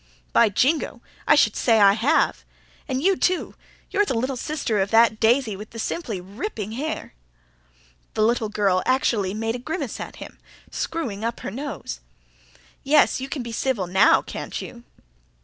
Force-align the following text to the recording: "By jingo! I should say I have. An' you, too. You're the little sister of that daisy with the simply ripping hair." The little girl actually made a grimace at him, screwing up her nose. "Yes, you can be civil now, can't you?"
"By 0.33 0.49
jingo! 0.49 0.99
I 1.27 1.35
should 1.35 1.55
say 1.55 1.79
I 1.79 1.93
have. 1.93 2.43
An' 2.87 3.01
you, 3.01 3.15
too. 3.15 3.53
You're 3.91 4.03
the 4.03 4.17
little 4.17 4.35
sister 4.35 4.79
of 4.79 4.89
that 4.89 5.19
daisy 5.19 5.55
with 5.55 5.69
the 5.69 5.77
simply 5.77 6.19
ripping 6.19 6.71
hair." 6.71 7.13
The 8.15 8.23
little 8.23 8.49
girl 8.49 8.81
actually 8.87 9.35
made 9.35 9.55
a 9.55 9.59
grimace 9.59 9.99
at 9.99 10.15
him, 10.15 10.39
screwing 10.71 11.23
up 11.23 11.41
her 11.41 11.51
nose. 11.51 11.99
"Yes, 12.83 13.21
you 13.21 13.29
can 13.29 13.43
be 13.43 13.51
civil 13.51 13.85
now, 13.85 14.23
can't 14.23 14.59
you?" 14.59 14.85